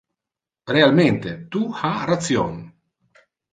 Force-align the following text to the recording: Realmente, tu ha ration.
Realmente, 0.73 1.35
tu 1.51 1.61
ha 1.83 1.93
ration. 2.13 2.59